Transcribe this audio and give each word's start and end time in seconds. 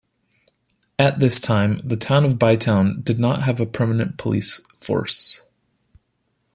At 0.97 1.19
this 1.19 1.39
time, 1.39 1.79
the 1.87 1.95
town 1.95 2.25
of 2.25 2.39
Bytown 2.39 3.03
did 3.03 3.19
not 3.19 3.43
have 3.43 3.59
a 3.59 3.67
permanent 3.67 4.17
police 4.17 4.57
force. 4.79 5.45